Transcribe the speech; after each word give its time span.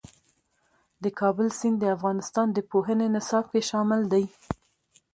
د 1.03 1.05
کابل 1.19 1.47
سیند 1.59 1.77
د 1.79 1.85
افغانستان 1.95 2.47
د 2.53 2.57
پوهنې 2.71 3.07
نصاب 3.15 3.45
کې 3.51 3.61
شامل 3.69 4.01
دی. 4.13 4.25